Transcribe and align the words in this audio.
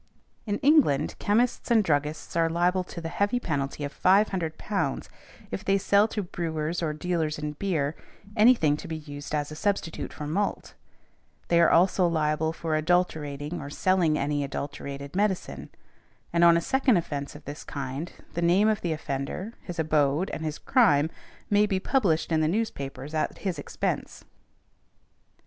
In 0.47 0.57
England 0.63 1.13
chemists 1.19 1.69
and 1.69 1.83
druggists 1.83 2.35
are 2.35 2.49
liable 2.49 2.83
to 2.85 2.99
the 3.01 3.07
heavy 3.07 3.39
penalty 3.39 3.83
of 3.83 3.93
£500 3.93 5.09
if 5.51 5.63
they 5.63 5.77
sell 5.77 6.07
to 6.07 6.23
brewers 6.23 6.81
or 6.81 6.91
dealers 6.91 7.37
in 7.37 7.51
beer 7.51 7.95
anything 8.35 8.75
to 8.77 8.87
be 8.87 8.95
used 8.97 9.35
as 9.35 9.51
a 9.51 9.55
substitute 9.55 10.11
for 10.11 10.25
malt; 10.25 10.73
they 11.49 11.61
are 11.61 11.69
also 11.69 12.07
liable 12.07 12.51
for 12.51 12.75
adulterating, 12.75 13.61
or 13.61 13.69
selling 13.69 14.17
any 14.17 14.43
adulterated, 14.43 15.15
medicine; 15.15 15.69
and 16.33 16.43
on 16.43 16.57
a 16.57 16.61
second 16.61 16.97
offence 16.97 17.35
of 17.35 17.45
this 17.45 17.63
kind, 17.63 18.11
the 18.33 18.41
name 18.41 18.67
of 18.67 18.81
the 18.81 18.93
offender, 18.93 19.53
his 19.61 19.77
abode, 19.77 20.31
and 20.31 20.43
his 20.43 20.57
crime 20.57 21.11
may 21.47 21.67
be 21.67 21.79
published 21.79 22.31
in 22.31 22.41
the 22.41 22.47
newspapers 22.47 23.13
at 23.13 23.37
his 23.37 23.59
expense. 23.59 24.25